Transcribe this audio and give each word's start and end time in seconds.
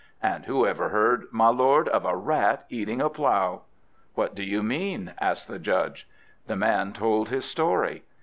"And 0.23 0.45
who 0.45 0.65
ever 0.65 0.89
heard, 0.89 1.25
my 1.29 1.49
lord, 1.49 1.87
of 1.89 2.05
a 2.05 2.15
rat 2.15 2.65
eating 2.69 3.01
a 3.01 3.07
plough?" 3.07 3.65
"What 4.15 4.33
do 4.33 4.41
you 4.41 4.63
mean?" 4.63 5.13
asked 5.21 5.47
the 5.47 5.59
judge. 5.59 6.09
The 6.47 6.55
man 6.55 6.91
told 6.91 7.29
his 7.29 7.45
story. 7.45 8.01